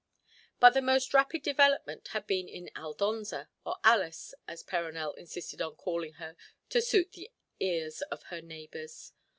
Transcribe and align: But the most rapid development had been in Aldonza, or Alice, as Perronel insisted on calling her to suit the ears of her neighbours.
But 0.59 0.71
the 0.71 0.81
most 0.81 1.13
rapid 1.13 1.43
development 1.43 2.07
had 2.07 2.25
been 2.25 2.49
in 2.49 2.71
Aldonza, 2.75 3.49
or 3.63 3.75
Alice, 3.83 4.33
as 4.47 4.63
Perronel 4.63 5.13
insisted 5.13 5.61
on 5.61 5.75
calling 5.75 6.13
her 6.13 6.35
to 6.69 6.81
suit 6.81 7.11
the 7.11 7.29
ears 7.59 8.01
of 8.09 8.23
her 8.23 8.41
neighbours. 8.41 9.13